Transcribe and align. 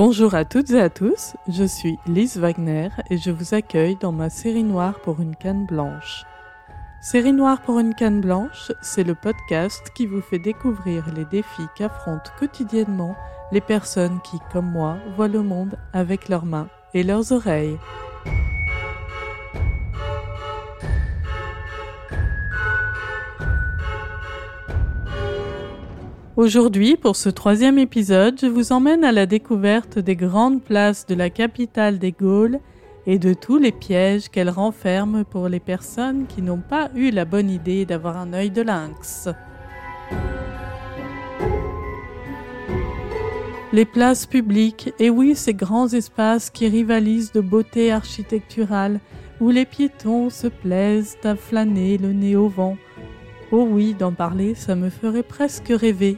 Bonjour 0.00 0.36
à 0.36 0.44
toutes 0.44 0.70
et 0.70 0.80
à 0.80 0.90
tous, 0.90 1.34
je 1.48 1.64
suis 1.64 1.98
Lise 2.06 2.36
Wagner 2.36 2.90
et 3.10 3.18
je 3.18 3.32
vous 3.32 3.52
accueille 3.52 3.96
dans 3.96 4.12
ma 4.12 4.30
série 4.30 4.62
noire 4.62 5.00
pour 5.00 5.20
une 5.20 5.34
canne 5.34 5.66
blanche. 5.66 6.24
Série 7.00 7.32
noire 7.32 7.60
pour 7.62 7.80
une 7.80 7.96
canne 7.96 8.20
blanche, 8.20 8.70
c'est 8.80 9.02
le 9.02 9.16
podcast 9.16 9.90
qui 9.96 10.06
vous 10.06 10.20
fait 10.20 10.38
découvrir 10.38 11.12
les 11.16 11.24
défis 11.24 11.66
qu'affrontent 11.74 12.30
quotidiennement 12.38 13.16
les 13.50 13.60
personnes 13.60 14.20
qui, 14.22 14.38
comme 14.52 14.70
moi, 14.70 14.98
voient 15.16 15.26
le 15.26 15.42
monde 15.42 15.76
avec 15.92 16.28
leurs 16.28 16.46
mains 16.46 16.68
et 16.94 17.02
leurs 17.02 17.32
oreilles. 17.32 17.76
Aujourd'hui, 26.38 26.96
pour 26.96 27.16
ce 27.16 27.30
troisième 27.30 27.80
épisode, 27.80 28.38
je 28.40 28.46
vous 28.46 28.70
emmène 28.70 29.02
à 29.02 29.10
la 29.10 29.26
découverte 29.26 29.98
des 29.98 30.14
grandes 30.14 30.62
places 30.62 31.04
de 31.04 31.16
la 31.16 31.30
capitale 31.30 31.98
des 31.98 32.12
Gaules 32.12 32.60
et 33.08 33.18
de 33.18 33.34
tous 33.34 33.58
les 33.58 33.72
pièges 33.72 34.28
qu'elle 34.28 34.48
renferme 34.48 35.24
pour 35.24 35.48
les 35.48 35.58
personnes 35.58 36.26
qui 36.28 36.40
n'ont 36.40 36.60
pas 36.60 36.90
eu 36.94 37.10
la 37.10 37.24
bonne 37.24 37.50
idée 37.50 37.84
d'avoir 37.86 38.16
un 38.16 38.32
œil 38.34 38.52
de 38.52 38.62
lynx. 38.62 39.28
Les 43.72 43.84
places 43.84 44.26
publiques, 44.26 44.92
et 45.00 45.10
oui, 45.10 45.34
ces 45.34 45.54
grands 45.54 45.88
espaces 45.88 46.50
qui 46.50 46.68
rivalisent 46.68 47.32
de 47.32 47.40
beauté 47.40 47.90
architecturale, 47.90 49.00
où 49.40 49.50
les 49.50 49.66
piétons 49.66 50.30
se 50.30 50.46
plaisent 50.46 51.16
à 51.24 51.34
flâner 51.34 51.98
le 51.98 52.12
nez 52.12 52.36
au 52.36 52.46
vent. 52.46 52.76
Oh 53.50 53.66
oui, 53.68 53.94
d'en 53.98 54.12
parler, 54.12 54.54
ça 54.54 54.76
me 54.76 54.88
ferait 54.88 55.24
presque 55.24 55.70
rêver. 55.70 56.16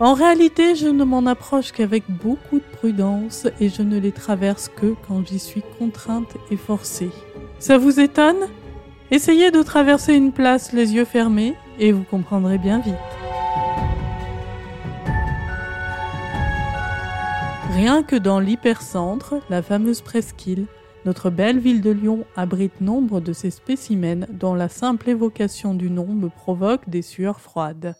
En 0.00 0.14
réalité, 0.14 0.76
je 0.76 0.86
ne 0.86 1.02
m'en 1.02 1.26
approche 1.26 1.72
qu'avec 1.72 2.04
beaucoup 2.08 2.60
de 2.60 2.76
prudence 2.76 3.48
et 3.58 3.68
je 3.68 3.82
ne 3.82 3.98
les 3.98 4.12
traverse 4.12 4.68
que 4.68 4.94
quand 5.08 5.26
j'y 5.26 5.40
suis 5.40 5.64
contrainte 5.76 6.36
et 6.52 6.56
forcée. 6.56 7.10
Ça 7.58 7.78
vous 7.78 7.98
étonne? 7.98 8.46
Essayez 9.10 9.50
de 9.50 9.60
traverser 9.60 10.14
une 10.14 10.30
place 10.30 10.72
les 10.72 10.94
yeux 10.94 11.04
fermés 11.04 11.54
et 11.80 11.90
vous 11.90 12.04
comprendrez 12.04 12.58
bien 12.58 12.78
vite. 12.78 12.94
Rien 17.72 18.04
que 18.04 18.16
dans 18.16 18.38
l'hypercentre, 18.38 19.34
la 19.50 19.62
fameuse 19.62 20.02
presqu'île, 20.02 20.66
notre 21.06 21.28
belle 21.28 21.58
ville 21.58 21.80
de 21.80 21.90
Lyon 21.90 22.24
abrite 22.36 22.80
nombre 22.80 23.20
de 23.20 23.32
ces 23.32 23.50
spécimens 23.50 24.26
dont 24.30 24.54
la 24.54 24.68
simple 24.68 25.10
évocation 25.10 25.74
du 25.74 25.90
nom 25.90 26.06
me 26.06 26.28
provoque 26.28 26.88
des 26.88 27.02
sueurs 27.02 27.40
froides. 27.40 27.96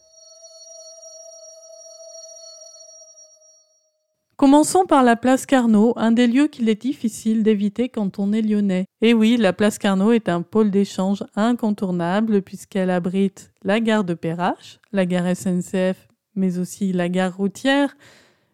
Commençons 4.39 4.87
par 4.87 5.03
la 5.03 5.17
place 5.17 5.47
Carnot, 5.47 5.95
un 5.97 6.13
des 6.13 6.29
lieux 6.29 6.47
qu'il 6.47 6.69
est 6.69 6.81
difficile 6.81 7.43
d'éviter 7.43 7.89
quand 7.89 8.21
on 8.21 8.33
est 8.33 8.41
lyonnais. 8.41 8.87
Et 9.03 9.13
oui, 9.13 9.37
la 9.37 9.53
place 9.53 9.79
Carnot 9.79 10.13
est 10.13 10.29
un 10.29 10.43
pôle 10.43 10.71
d'échange 10.71 11.25
incontournable 11.35 12.41
puisqu'elle 12.43 12.91
abrite 12.91 13.51
la 13.65 13.81
gare 13.81 14.05
de 14.05 14.15
Perrache, 14.15 14.79
la 14.93 15.07
gare 15.07 15.35
SNCF, 15.35 16.07
mais 16.37 16.61
aussi 16.61 16.93
la 16.93 17.09
gare 17.09 17.37
routière, 17.37 17.97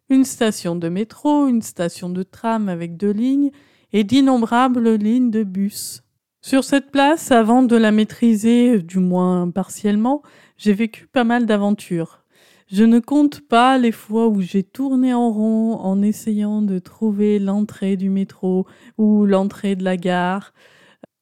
une 0.09 0.25
station 0.25 0.75
de 0.75 0.89
métro, 0.89 1.49
une 1.49 1.61
station 1.61 2.09
de 2.09 2.23
tram 2.23 2.71
avec 2.71 2.97
deux 2.97 3.13
lignes 3.13 3.51
et 3.93 4.05
d'innombrables 4.05 4.95
lignes 4.95 5.31
de 5.31 5.43
bus. 5.43 6.03
Sur 6.41 6.65
cette 6.65 6.93
place, 6.93 7.31
avant 7.31 7.63
de 7.63 7.77
la 7.77 7.93
maîtriser, 7.93 8.81
du 8.81 9.01
moins 9.01 9.51
partiellement, 9.51 10.23
j'ai 10.57 10.73
vécu 10.73 11.07
pas 11.09 11.25
mal 11.25 11.45
d'aventures. 11.45 12.24
Je 12.67 12.83
ne 12.83 12.99
compte 12.99 13.43
pas 13.43 13.77
les 13.77 13.93
fois 13.93 14.29
où 14.29 14.41
j'ai 14.41 14.63
tourné 14.63 15.13
en 15.13 15.31
rond 15.31 15.75
en 15.75 16.01
essayant 16.01 16.63
de 16.63 16.79
trouver 16.79 17.39
l'entrée 17.39 17.97
du 17.97 18.09
métro 18.09 18.67
ou 18.97 19.27
l'entrée 19.27 19.77
de 19.77 19.85
la 19.85 19.99
gare. 19.99 20.55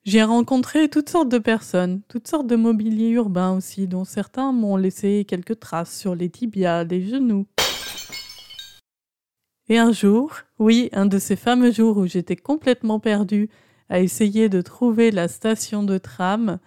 J'ai 0.05 0.23
rencontré 0.23 0.89
toutes 0.89 1.11
sortes 1.11 1.29
de 1.29 1.39
personnes, 1.39 2.03
toutes 2.09 2.29
sortes 2.29 2.47
de 2.47 2.55
mobilier 2.55 3.09
urbain 3.09 3.57
aussi, 3.57 3.89
dont 3.89 4.05
certains 4.05 4.53
m'ont 4.53 4.77
laissé 4.77 5.25
quelques 5.27 5.59
traces 5.59 5.99
sur 5.99 6.15
les 6.15 6.31
tibias, 6.31 6.85
les 6.85 7.03
genoux. 7.03 7.47
Et 9.69 9.79
un 9.79 9.93
jour, 9.93 10.33
oui, 10.61 10.91
un 10.93 11.07
de 11.07 11.19
ces 11.19 11.37
fameux 11.37 11.73
jours 11.73 11.97
où 11.97 12.07
j'étais 12.07 12.37
complètement 12.37 13.01
perdue 13.01 13.49
à 13.89 13.99
essayer 13.99 14.49
de 14.49 14.61
trouver 14.61 15.11
la 15.11 15.27
station 15.27 15.83
de 15.83 15.99
tram, 15.99 16.59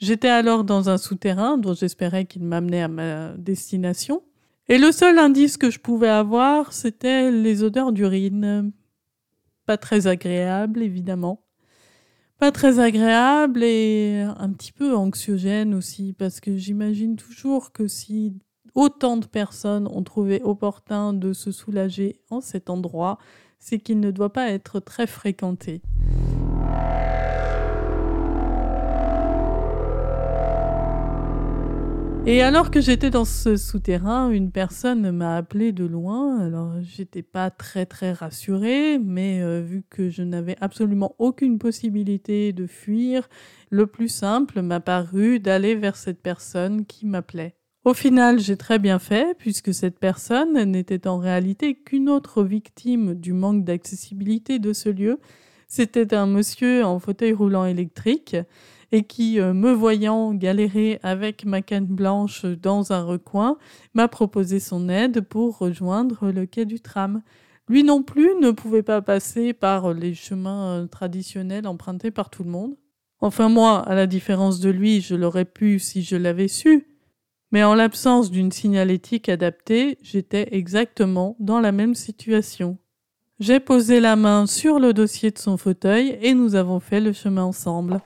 J'étais 0.00 0.28
alors 0.28 0.64
dans 0.64 0.88
un 0.88 0.96
souterrain 0.96 1.58
dont 1.58 1.74
j'espérais 1.74 2.24
qu'il 2.24 2.42
m'amenait 2.42 2.82
à 2.82 2.88
ma 2.88 3.32
destination. 3.36 4.22
Et 4.68 4.78
le 4.78 4.92
seul 4.92 5.18
indice 5.18 5.58
que 5.58 5.70
je 5.70 5.78
pouvais 5.78 6.08
avoir, 6.08 6.72
c'était 6.72 7.30
les 7.30 7.62
odeurs 7.62 7.92
d'urine. 7.92 8.72
Pas 9.66 9.76
très 9.76 10.06
agréable, 10.06 10.82
évidemment. 10.82 11.44
Pas 12.38 12.50
très 12.50 12.78
agréable 12.78 13.62
et 13.62 14.22
un 14.38 14.50
petit 14.52 14.72
peu 14.72 14.96
anxiogène 14.96 15.74
aussi, 15.74 16.14
parce 16.14 16.40
que 16.40 16.56
j'imagine 16.56 17.16
toujours 17.16 17.70
que 17.70 17.86
si 17.86 18.32
autant 18.74 19.18
de 19.18 19.26
personnes 19.26 19.86
ont 19.86 20.02
trouvé 20.02 20.40
opportun 20.42 21.12
de 21.12 21.34
se 21.34 21.52
soulager 21.52 22.22
en 22.30 22.40
cet 22.40 22.70
endroit, 22.70 23.18
c'est 23.58 23.78
qu'il 23.78 24.00
ne 24.00 24.10
doit 24.10 24.32
pas 24.32 24.48
être 24.48 24.80
très 24.80 25.06
fréquenté. 25.06 25.82
Et 32.26 32.42
alors 32.42 32.70
que 32.70 32.82
j'étais 32.82 33.08
dans 33.08 33.24
ce 33.24 33.56
souterrain, 33.56 34.30
une 34.30 34.52
personne 34.52 35.10
m'a 35.10 35.36
appelé 35.36 35.72
de 35.72 35.84
loin. 35.84 36.38
Alors 36.38 36.74
j'étais 36.82 37.22
pas 37.22 37.50
très 37.50 37.86
très 37.86 38.12
rassurée, 38.12 38.98
mais 38.98 39.40
euh, 39.42 39.60
vu 39.62 39.82
que 39.88 40.10
je 40.10 40.22
n'avais 40.22 40.56
absolument 40.60 41.14
aucune 41.18 41.58
possibilité 41.58 42.52
de 42.52 42.66
fuir, 42.66 43.28
le 43.70 43.86
plus 43.86 44.08
simple 44.08 44.60
m'a 44.60 44.80
paru 44.80 45.40
d'aller 45.40 45.74
vers 45.74 45.96
cette 45.96 46.20
personne 46.20 46.84
qui 46.84 47.06
m'appelait. 47.06 47.54
Au 47.86 47.94
final, 47.94 48.38
j'ai 48.38 48.58
très 48.58 48.78
bien 48.78 48.98
fait, 48.98 49.34
puisque 49.38 49.72
cette 49.72 49.98
personne 49.98 50.62
n'était 50.64 51.08
en 51.08 51.16
réalité 51.16 51.74
qu'une 51.74 52.10
autre 52.10 52.44
victime 52.44 53.14
du 53.14 53.32
manque 53.32 53.64
d'accessibilité 53.64 54.58
de 54.58 54.74
ce 54.74 54.90
lieu. 54.90 55.18
C'était 55.66 56.14
un 56.14 56.26
monsieur 56.26 56.84
en 56.84 56.98
fauteuil 56.98 57.32
roulant 57.32 57.64
électrique 57.64 58.36
et 58.92 59.04
qui, 59.04 59.40
euh, 59.40 59.52
me 59.52 59.72
voyant 59.72 60.34
galérer 60.34 60.98
avec 61.02 61.44
ma 61.44 61.62
canne 61.62 61.86
blanche 61.86 62.44
dans 62.44 62.92
un 62.92 63.02
recoin, 63.02 63.56
m'a 63.94 64.08
proposé 64.08 64.60
son 64.60 64.88
aide 64.88 65.20
pour 65.20 65.58
rejoindre 65.58 66.30
le 66.30 66.46
quai 66.46 66.64
du 66.64 66.80
tram. 66.80 67.22
Lui 67.68 67.84
non 67.84 68.02
plus 68.02 68.30
ne 68.40 68.50
pouvait 68.50 68.82
pas 68.82 69.00
passer 69.00 69.52
par 69.52 69.94
les 69.94 70.14
chemins 70.14 70.80
euh, 70.80 70.86
traditionnels 70.86 71.66
empruntés 71.66 72.10
par 72.10 72.30
tout 72.30 72.42
le 72.42 72.50
monde. 72.50 72.74
Enfin 73.20 73.48
moi, 73.48 73.80
à 73.80 73.94
la 73.94 74.06
différence 74.06 74.60
de 74.60 74.70
lui, 74.70 75.00
je 75.00 75.14
l'aurais 75.14 75.44
pu 75.44 75.78
si 75.78 76.02
je 76.02 76.16
l'avais 76.16 76.48
su. 76.48 76.86
Mais 77.52 77.64
en 77.64 77.74
l'absence 77.74 78.30
d'une 78.30 78.52
signalétique 78.52 79.28
adaptée, 79.28 79.98
j'étais 80.02 80.48
exactement 80.52 81.36
dans 81.40 81.60
la 81.60 81.72
même 81.72 81.94
situation. 81.94 82.78
J'ai 83.40 83.58
posé 83.58 84.00
la 84.00 84.16
main 84.16 84.46
sur 84.46 84.78
le 84.78 84.92
dossier 84.92 85.30
de 85.30 85.38
son 85.38 85.56
fauteuil 85.56 86.18
et 86.22 86.34
nous 86.34 86.54
avons 86.54 86.78
fait 86.78 87.00
le 87.00 87.12
chemin 87.12 87.42
ensemble. 87.42 88.00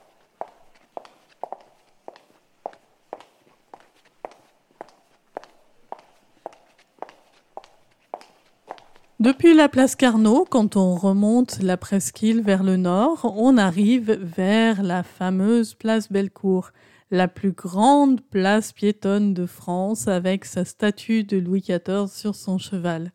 Depuis 9.24 9.54
la 9.54 9.70
place 9.70 9.96
Carnot, 9.96 10.44
quand 10.50 10.76
on 10.76 10.96
remonte 10.96 11.62
la 11.62 11.78
presqu'île 11.78 12.42
vers 12.42 12.62
le 12.62 12.76
nord, 12.76 13.34
on 13.38 13.56
arrive 13.56 14.12
vers 14.20 14.82
la 14.82 15.02
fameuse 15.02 15.72
place 15.72 16.12
Bellecour, 16.12 16.72
la 17.10 17.26
plus 17.26 17.52
grande 17.52 18.20
place 18.20 18.74
piétonne 18.74 19.32
de 19.32 19.46
France 19.46 20.08
avec 20.08 20.44
sa 20.44 20.66
statue 20.66 21.24
de 21.24 21.38
Louis 21.38 21.62
XIV 21.62 22.08
sur 22.08 22.34
son 22.34 22.58
cheval. 22.58 23.12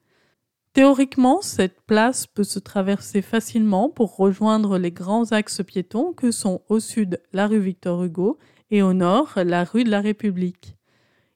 Théoriquement, 0.73 1.43
cette 1.43 1.79
place 1.81 2.25
peut 2.25 2.43
se 2.43 2.57
traverser 2.57 3.21
facilement 3.21 3.87
pour 3.87 4.15
rejoindre 4.15 4.79
les 4.79 4.91
grands 4.91 5.31
axes 5.31 5.61
piétons 5.63 6.13
que 6.13 6.31
sont 6.31 6.63
au 6.69 6.79
sud 6.79 7.21
la 7.33 7.45
rue 7.45 7.59
Victor 7.59 8.03
Hugo 8.03 8.39
et 8.71 8.81
au 8.81 8.93
nord 8.93 9.33
la 9.35 9.63
rue 9.63 9.83
de 9.83 9.91
la 9.91 10.01
République. 10.01 10.78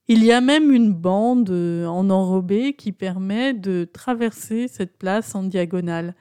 Il 0.09 0.25
y 0.25 0.33
a 0.33 0.41
même 0.41 0.69
une 0.71 0.93
bande 0.93 1.49
euh, 1.49 1.85
en 1.85 2.09
enrobé 2.09 2.73
qui 2.73 2.91
permet 2.91 3.53
de 3.53 3.89
traverser 3.91 4.67
cette 4.67 4.97
place 4.97 5.33
en 5.33 5.43
diagonale. 5.43 6.13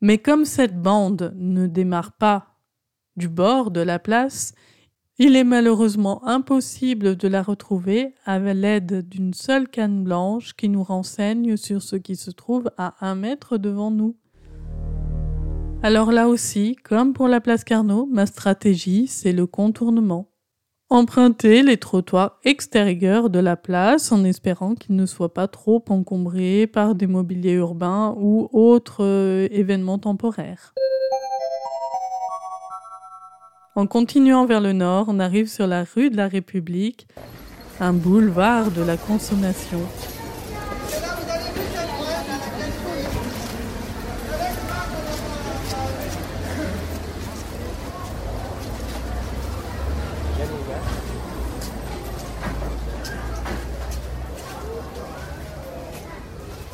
Mais 0.00 0.18
comme 0.18 0.44
cette 0.44 0.80
bande 0.80 1.34
ne 1.36 1.66
démarre 1.66 2.12
pas 2.12 2.60
du 3.16 3.28
bord 3.28 3.72
de 3.72 3.80
la 3.80 3.98
place, 3.98 4.52
il 5.18 5.34
est 5.34 5.42
malheureusement 5.42 6.24
impossible 6.28 7.16
de 7.16 7.26
la 7.26 7.42
retrouver 7.42 8.14
à 8.24 8.38
l'aide 8.38 9.08
d'une 9.08 9.34
seule 9.34 9.68
canne 9.68 10.04
blanche 10.04 10.54
qui 10.54 10.68
nous 10.68 10.84
renseigne 10.84 11.56
sur 11.56 11.82
ce 11.82 11.96
qui 11.96 12.14
se 12.14 12.30
trouve 12.30 12.70
à 12.76 13.04
un 13.04 13.16
mètre 13.16 13.58
devant 13.58 13.90
nous. 13.90 14.14
Alors 15.82 16.12
là 16.12 16.28
aussi, 16.28 16.76
comme 16.84 17.14
pour 17.14 17.26
la 17.26 17.40
place 17.40 17.64
Carnot, 17.64 18.06
ma 18.06 18.26
stratégie, 18.26 19.08
c'est 19.08 19.32
le 19.32 19.48
contournement. 19.48 20.27
Emprunter 20.90 21.62
les 21.62 21.76
trottoirs 21.76 22.38
extérieurs 22.44 23.28
de 23.28 23.38
la 23.38 23.56
place 23.56 24.10
en 24.10 24.24
espérant 24.24 24.74
qu'ils 24.74 24.96
ne 24.96 25.04
soient 25.04 25.34
pas 25.34 25.46
trop 25.46 25.84
encombrés 25.90 26.66
par 26.66 26.94
des 26.94 27.06
mobiliers 27.06 27.52
urbains 27.52 28.14
ou 28.16 28.48
autres 28.54 29.04
euh, 29.04 29.48
événements 29.50 29.98
temporaires. 29.98 30.72
En 33.74 33.86
continuant 33.86 34.46
vers 34.46 34.62
le 34.62 34.72
nord, 34.72 35.04
on 35.08 35.20
arrive 35.20 35.48
sur 35.48 35.66
la 35.66 35.84
rue 35.84 36.08
de 36.08 36.16
la 36.16 36.26
République, 36.26 37.06
un 37.80 37.92
boulevard 37.92 38.70
de 38.70 38.80
la 38.80 38.96
consommation. 38.96 39.80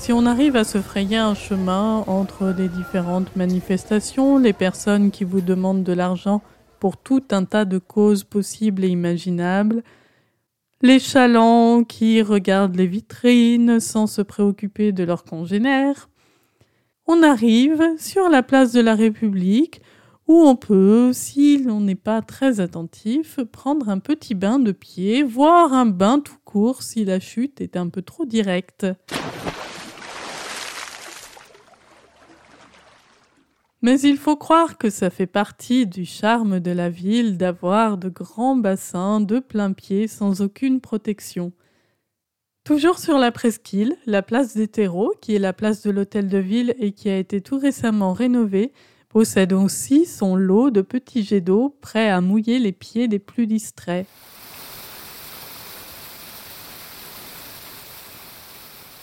Si 0.04 0.12
on 0.12 0.26
arrive 0.26 0.54
à 0.56 0.64
se 0.64 0.82
frayer 0.82 1.16
un 1.16 1.34
chemin 1.34 2.04
entre 2.06 2.54
les 2.54 2.68
différentes 2.68 3.34
manifestations, 3.36 4.36
les 4.36 4.52
personnes 4.52 5.10
qui 5.10 5.24
vous 5.24 5.40
demandent 5.40 5.82
de 5.82 5.94
l'argent 5.94 6.42
pour 6.78 6.98
tout 6.98 7.22
un 7.30 7.44
tas 7.46 7.64
de 7.64 7.78
causes 7.78 8.22
possibles 8.22 8.84
et 8.84 8.88
imaginables, 8.88 9.82
les 10.82 10.98
chalands 10.98 11.84
qui 11.84 12.20
regardent 12.20 12.76
les 12.76 12.86
vitrines 12.86 13.80
sans 13.80 14.06
se 14.06 14.20
préoccuper 14.20 14.92
de 14.92 15.04
leurs 15.04 15.24
congénères, 15.24 16.10
on 17.06 17.22
arrive 17.22 17.82
sur 17.98 18.28
la 18.28 18.42
place 18.42 18.72
de 18.72 18.82
la 18.82 18.94
République 18.94 19.80
où 20.26 20.40
on 20.42 20.56
peut, 20.56 21.12
si 21.12 21.58
l'on 21.62 21.80
n'est 21.80 21.94
pas 21.94 22.22
très 22.22 22.60
attentif, 22.60 23.40
prendre 23.52 23.88
un 23.88 23.98
petit 23.98 24.34
bain 24.34 24.58
de 24.58 24.72
pied, 24.72 25.22
voire 25.22 25.72
un 25.72 25.86
bain 25.86 26.20
tout 26.20 26.38
court 26.44 26.82
si 26.82 27.04
la 27.04 27.20
chute 27.20 27.60
est 27.60 27.76
un 27.76 27.88
peu 27.88 28.02
trop 28.02 28.24
directe. 28.24 28.86
Mais 33.82 34.00
il 34.00 34.16
faut 34.16 34.36
croire 34.36 34.78
que 34.78 34.88
ça 34.88 35.10
fait 35.10 35.26
partie 35.26 35.86
du 35.86 36.06
charme 36.06 36.58
de 36.58 36.70
la 36.70 36.88
ville 36.88 37.36
d'avoir 37.36 37.98
de 37.98 38.08
grands 38.08 38.56
bassins 38.56 39.20
de 39.20 39.40
plein 39.40 39.72
pied 39.72 40.08
sans 40.08 40.40
aucune 40.40 40.80
protection. 40.80 41.52
Toujours 42.64 42.98
sur 42.98 43.18
la 43.18 43.30
presqu'île, 43.30 43.94
la 44.06 44.22
place 44.22 44.56
des 44.56 44.68
terreaux, 44.68 45.12
qui 45.20 45.34
est 45.34 45.38
la 45.38 45.52
place 45.52 45.82
de 45.82 45.90
l'hôtel 45.90 46.30
de 46.30 46.38
ville 46.38 46.74
et 46.78 46.92
qui 46.92 47.10
a 47.10 47.18
été 47.18 47.42
tout 47.42 47.58
récemment 47.58 48.14
rénovée, 48.14 48.72
possède 49.14 49.52
aussi 49.52 50.06
son 50.06 50.34
lot 50.34 50.70
de 50.70 50.80
petits 50.80 51.22
jets 51.22 51.40
d'eau 51.40 51.72
prêts 51.80 52.10
à 52.10 52.20
mouiller 52.20 52.58
les 52.58 52.72
pieds 52.72 53.06
des 53.06 53.20
plus 53.20 53.46
distraits. 53.46 54.08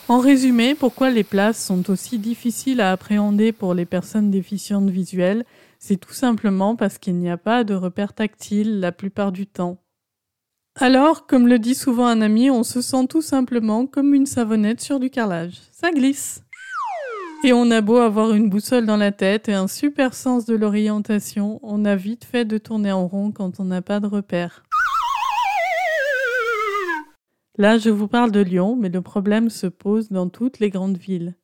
En 0.10 0.20
résumé, 0.20 0.76
pourquoi 0.76 1.12
les 1.12 1.24
places 1.24 1.64
sont 1.64 1.90
aussi 1.90 2.20
difficiles 2.20 2.82
à 2.82 2.92
appréhender 2.92 3.54
pour 3.54 3.74
les 3.74 3.86
personnes 3.86 4.30
déficientes 4.30 4.90
visuelles 4.90 5.46
C'est 5.80 5.96
tout 5.96 6.12
simplement 6.12 6.76
parce 6.76 6.98
qu'il 6.98 7.16
n'y 7.16 7.30
a 7.30 7.38
pas 7.38 7.64
de 7.64 7.74
repères 7.74 8.14
tactiles 8.14 8.82
la 8.82 8.92
plupart 8.92 9.32
du 9.32 9.48
temps. 9.48 9.78
Alors, 10.76 11.26
comme 11.26 11.48
le 11.48 11.58
dit 11.58 11.76
souvent 11.76 12.08
un 12.08 12.20
ami, 12.20 12.52
on 12.52 12.64
se 12.64 12.82
sent 12.82 13.08
tout 13.08 13.22
simplement 13.22 13.88
comme 13.88 14.14
une 14.14 14.26
savonnette 14.26 14.82
sur 14.82 15.00
du 15.00 15.10
carrelage. 15.10 15.62
Ça 15.72 15.90
glisse. 15.92 16.44
Et 17.44 17.54
on 17.54 17.72
a 17.72 17.82
beau 17.82 17.98
avoir 17.98 18.34
une 18.34 18.50
boussole 18.50 18.86
dans 18.86 18.98
la 18.98 19.12
tête 19.12 19.50
et 19.50 19.54
un 19.54 19.68
super 19.68 20.14
sens 20.14 20.46
de 20.46 20.56
l'orientation, 20.56 21.60
on 21.64 21.86
a 21.86 21.96
vite 21.96 22.24
fait 22.24 22.46
de 22.46 22.60
tourner 22.60 22.92
en 22.92 23.08
rond 23.08 23.32
quand 23.32 23.60
on 23.60 23.66
n'a 23.66 23.82
pas 23.82 24.00
de 24.00 24.06
repères. 24.06 24.64
Là, 27.58 27.80
je 27.80 27.90
vous 27.90 28.08
parle 28.08 28.32
de 28.32 28.42
Lyon, 28.42 28.76
mais 28.80 28.90
le 28.90 29.02
problème 29.02 29.50
se 29.50 29.66
pose 29.66 30.10
dans 30.10 30.30
toutes 30.30 30.60
les 30.60 30.70
grandes 30.70 30.98
villes. 30.98 31.36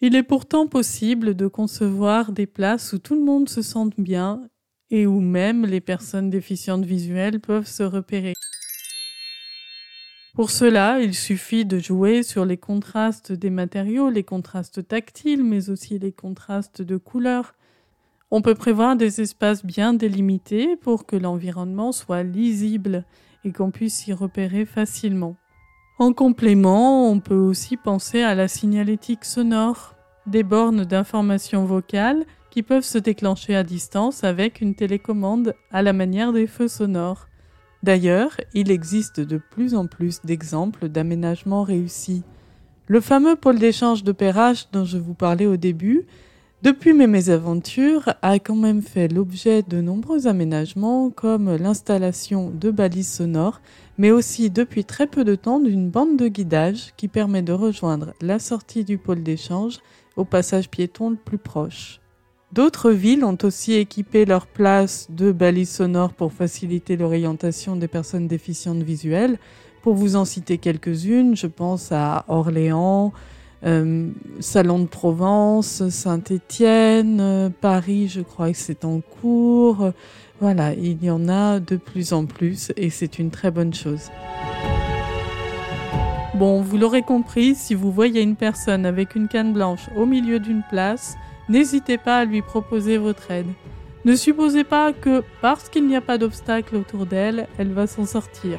Il 0.00 0.16
est 0.16 0.22
pourtant 0.22 0.66
possible 0.66 1.34
de 1.34 1.46
concevoir 1.46 2.32
des 2.32 2.46
places 2.46 2.94
où 2.94 2.98
tout 2.98 3.14
le 3.14 3.22
monde 3.22 3.50
se 3.50 3.60
sente 3.60 4.00
bien 4.00 4.48
et 4.90 5.06
où 5.06 5.20
même 5.20 5.66
les 5.66 5.82
personnes 5.82 6.30
déficientes 6.30 6.86
visuelles 6.86 7.38
peuvent 7.38 7.68
se 7.68 7.82
repérer. 7.82 8.32
Pour 10.34 10.50
cela, 10.50 11.00
il 11.00 11.14
suffit 11.14 11.66
de 11.66 11.78
jouer 11.78 12.22
sur 12.22 12.46
les 12.46 12.56
contrastes 12.56 13.32
des 13.32 13.50
matériaux, 13.50 14.08
les 14.08 14.22
contrastes 14.22 14.88
tactiles, 14.88 15.44
mais 15.44 15.68
aussi 15.68 15.98
les 15.98 16.12
contrastes 16.12 16.80
de 16.80 16.96
couleurs. 16.96 17.54
On 18.30 18.40
peut 18.40 18.54
prévoir 18.54 18.96
des 18.96 19.20
espaces 19.20 19.62
bien 19.62 19.92
délimités 19.92 20.76
pour 20.76 21.04
que 21.04 21.16
l'environnement 21.16 21.92
soit 21.92 22.22
lisible 22.22 23.04
et 23.44 23.52
qu'on 23.52 23.70
puisse 23.70 23.94
s'y 23.94 24.14
repérer 24.14 24.64
facilement. 24.64 25.36
En 25.98 26.14
complément, 26.14 27.10
on 27.10 27.20
peut 27.20 27.34
aussi 27.34 27.76
penser 27.76 28.22
à 28.22 28.34
la 28.34 28.48
signalétique 28.48 29.26
sonore, 29.26 29.94
des 30.26 30.44
bornes 30.44 30.86
d'information 30.86 31.66
vocale 31.66 32.24
qui 32.50 32.62
peuvent 32.62 32.84
se 32.84 32.96
déclencher 32.96 33.54
à 33.54 33.64
distance 33.64 34.24
avec 34.24 34.62
une 34.62 34.74
télécommande 34.74 35.54
à 35.70 35.82
la 35.82 35.92
manière 35.92 36.32
des 36.32 36.46
feux 36.46 36.68
sonores. 36.68 37.26
D'ailleurs, 37.82 38.36
il 38.54 38.70
existe 38.70 39.20
de 39.20 39.38
plus 39.38 39.74
en 39.74 39.86
plus 39.86 40.20
d'exemples 40.22 40.88
d'aménagements 40.88 41.62
réussis. 41.62 42.22
Le 42.86 43.00
fameux 43.00 43.36
pôle 43.36 43.58
d'échange 43.58 44.04
de 44.04 44.12
Perrache 44.12 44.68
dont 44.72 44.84
je 44.84 44.98
vous 44.98 45.14
parlais 45.14 45.46
au 45.46 45.56
début 45.56 46.06
depuis 46.62 46.92
mes 46.92 47.08
mésaventures, 47.08 48.14
a 48.22 48.38
quand 48.38 48.54
même 48.54 48.82
fait 48.82 49.08
l'objet 49.08 49.64
de 49.64 49.80
nombreux 49.80 50.28
aménagements 50.28 51.10
comme 51.10 51.56
l'installation 51.56 52.50
de 52.50 52.70
balises 52.70 53.10
sonores, 53.10 53.60
mais 53.98 54.12
aussi 54.12 54.48
depuis 54.48 54.84
très 54.84 55.08
peu 55.08 55.24
de 55.24 55.34
temps 55.34 55.58
d'une 55.58 55.90
bande 55.90 56.16
de 56.16 56.28
guidage 56.28 56.92
qui 56.96 57.08
permet 57.08 57.42
de 57.42 57.52
rejoindre 57.52 58.14
la 58.20 58.38
sortie 58.38 58.84
du 58.84 58.96
pôle 58.96 59.24
d'échange 59.24 59.80
au 60.14 60.24
passage 60.24 60.70
piéton 60.70 61.10
le 61.10 61.16
plus 61.16 61.38
proche. 61.38 62.01
D'autres 62.52 62.90
villes 62.90 63.24
ont 63.24 63.38
aussi 63.44 63.72
équipé 63.72 64.26
leur 64.26 64.46
place 64.46 65.06
de 65.10 65.32
balises 65.32 65.70
sonores 65.70 66.12
pour 66.12 66.34
faciliter 66.34 66.98
l'orientation 66.98 67.76
des 67.76 67.88
personnes 67.88 68.28
déficientes 68.28 68.82
visuelles. 68.82 69.38
Pour 69.80 69.94
vous 69.94 70.16
en 70.16 70.26
citer 70.26 70.58
quelques-unes, 70.58 71.34
je 71.34 71.46
pense 71.46 71.92
à 71.92 72.26
Orléans, 72.28 73.14
euh, 73.64 74.10
Salon 74.40 74.80
de 74.80 74.86
Provence, 74.86 75.88
Saint-Étienne, 75.88 77.20
euh, 77.22 77.48
Paris, 77.48 78.08
je 78.08 78.20
crois 78.20 78.52
que 78.52 78.58
c'est 78.58 78.84
en 78.84 79.00
cours. 79.00 79.90
Voilà, 80.38 80.74
il 80.74 81.02
y 81.02 81.10
en 81.10 81.30
a 81.30 81.58
de 81.58 81.76
plus 81.76 82.12
en 82.12 82.26
plus 82.26 82.70
et 82.76 82.90
c'est 82.90 83.18
une 83.18 83.30
très 83.30 83.50
bonne 83.50 83.72
chose. 83.72 84.10
Bon, 86.34 86.60
vous 86.60 86.76
l'aurez 86.76 87.02
compris, 87.02 87.54
si 87.54 87.74
vous 87.74 87.92
voyez 87.92 88.20
une 88.20 88.36
personne 88.36 88.84
avec 88.84 89.14
une 89.14 89.28
canne 89.28 89.54
blanche 89.54 89.88
au 89.96 90.04
milieu 90.04 90.38
d'une 90.38 90.62
place, 90.68 91.16
n'hésitez 91.48 91.98
pas 91.98 92.18
à 92.18 92.24
lui 92.24 92.42
proposer 92.42 92.98
votre 92.98 93.30
aide. 93.30 93.52
Ne 94.04 94.16
supposez 94.16 94.64
pas 94.64 94.92
que 94.92 95.22
parce 95.40 95.68
qu'il 95.68 95.86
n'y 95.86 95.96
a 95.96 96.00
pas 96.00 96.18
d'obstacle 96.18 96.74
autour 96.76 97.06
d'elle, 97.06 97.46
elle 97.58 97.72
va 97.72 97.86
s'en 97.86 98.04
sortir. 98.04 98.58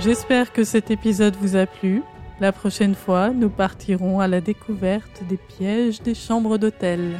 J'espère 0.00 0.52
que 0.52 0.64
cet 0.64 0.90
épisode 0.90 1.36
vous 1.36 1.54
a 1.56 1.66
plu. 1.66 2.02
La 2.40 2.50
prochaine 2.50 2.94
fois, 2.94 3.30
nous 3.30 3.50
partirons 3.50 4.20
à 4.20 4.26
la 4.26 4.40
découverte 4.40 5.22
des 5.28 5.36
pièges 5.36 6.02
des 6.02 6.14
chambres 6.14 6.58
d'hôtel. 6.58 7.12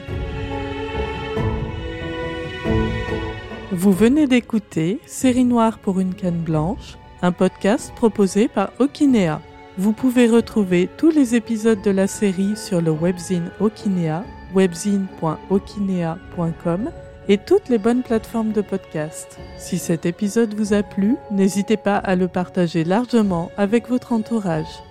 Vous 3.71 3.93
venez 3.93 4.27
d'écouter 4.27 5.01
Série 5.07 5.45
Noire 5.45 5.79
pour 5.79 6.01
une 6.01 6.15
canne 6.15 6.41
blanche, 6.41 6.97
un 7.21 7.33
podcast 7.33 7.93
proposé 7.95 8.49
par 8.49 8.73
Okinea. 8.79 9.41
Vous 9.79 9.93
pouvez 9.93 10.29
retrouver 10.29 10.91
tous 10.99 11.11
les 11.11 11.35
épisodes 11.35 11.81
de 11.81 11.91
la 11.91 12.07
série 12.07 12.57
sur 12.57 12.83
le 12.83 12.91
webzine 12.91 13.51
Okinea, 13.59 14.23
webzine.okinea.com 14.55 16.91
et 17.29 17.39
toutes 17.39 17.71
les 17.71 17.79
bonnes 17.79 18.03
plateformes 18.03 18.53
de 18.53 18.61
podcast. 18.61 19.39
Si 19.57 19.79
cet 19.79 20.05
épisode 20.05 20.53
vous 20.55 20.75
a 20.75 20.83
plu, 20.83 21.17
n'hésitez 21.31 21.79
pas 21.79 21.97
à 21.97 22.17
le 22.17 22.29
partager 22.29 22.85
largement 22.85 23.51
avec 23.57 23.89
votre 23.89 24.13
entourage. 24.13 24.83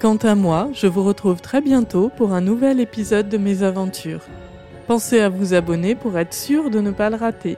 Quant 0.00 0.16
à 0.16 0.34
moi, 0.34 0.68
je 0.72 0.88
vous 0.88 1.04
retrouve 1.04 1.40
très 1.40 1.60
bientôt 1.60 2.10
pour 2.16 2.32
un 2.32 2.40
nouvel 2.40 2.80
épisode 2.80 3.28
de 3.28 3.38
mes 3.38 3.62
aventures. 3.62 4.26
Pensez 4.88 5.20
à 5.20 5.28
vous 5.28 5.54
abonner 5.54 5.94
pour 5.94 6.18
être 6.18 6.34
sûr 6.34 6.70
de 6.70 6.80
ne 6.80 6.90
pas 6.90 7.08
le 7.08 7.14
rater. 7.16 7.56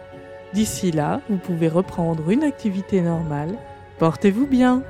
D'ici 0.52 0.92
là, 0.92 1.22
vous 1.30 1.38
pouvez 1.38 1.68
reprendre 1.68 2.30
une 2.30 2.44
activité 2.44 3.00
normale. 3.00 3.56
Portez-vous 3.98 4.46
bien. 4.46 4.82